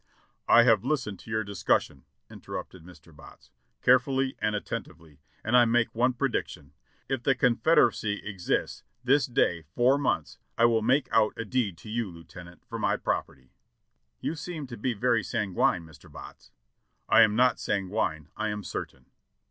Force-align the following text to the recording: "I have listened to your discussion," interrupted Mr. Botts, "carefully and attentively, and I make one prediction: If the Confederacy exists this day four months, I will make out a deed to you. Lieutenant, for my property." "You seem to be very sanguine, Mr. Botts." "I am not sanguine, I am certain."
"I 0.47 0.63
have 0.63 0.83
listened 0.83 1.19
to 1.19 1.29
your 1.29 1.43
discussion," 1.43 2.05
interrupted 2.27 2.83
Mr. 2.83 3.15
Botts, 3.15 3.51
"carefully 3.83 4.35
and 4.39 4.55
attentively, 4.55 5.19
and 5.43 5.55
I 5.55 5.65
make 5.65 5.93
one 5.93 6.13
prediction: 6.13 6.73
If 7.07 7.21
the 7.21 7.35
Confederacy 7.35 8.13
exists 8.27 8.81
this 9.03 9.27
day 9.27 9.61
four 9.61 9.99
months, 9.99 10.39
I 10.57 10.65
will 10.65 10.81
make 10.81 11.07
out 11.11 11.33
a 11.37 11.45
deed 11.45 11.77
to 11.77 11.89
you. 11.91 12.09
Lieutenant, 12.09 12.65
for 12.65 12.79
my 12.79 12.97
property." 12.97 13.51
"You 14.19 14.33
seem 14.33 14.65
to 14.67 14.75
be 14.77 14.95
very 14.95 15.21
sanguine, 15.23 15.85
Mr. 15.85 16.11
Botts." 16.11 16.49
"I 17.07 17.21
am 17.21 17.35
not 17.35 17.59
sanguine, 17.59 18.29
I 18.35 18.47
am 18.47 18.63
certain." 18.63 19.05